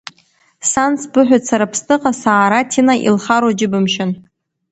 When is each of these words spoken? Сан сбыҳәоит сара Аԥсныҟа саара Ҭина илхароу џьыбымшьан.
Сан 0.71 0.91
сбыҳәоит 1.01 1.43
сара 1.49 1.65
Аԥсныҟа 1.67 2.11
саара 2.21 2.67
Ҭина 2.69 2.95
илхароу 3.07 3.53
џьыбымшьан. 3.57 4.11